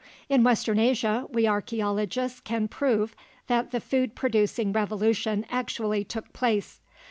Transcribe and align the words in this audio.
In 0.29 0.43
western 0.43 0.79
Asia, 0.79 1.27
we 1.29 1.45
archeologists 1.45 2.39
can 2.39 2.67
prove 2.67 3.15
that 3.45 3.69
the 3.69 3.79
food 3.79 4.15
producing 4.15 4.73
revolution 4.73 5.45
actually 5.47 6.03
took 6.05 6.33
place. 6.33 6.81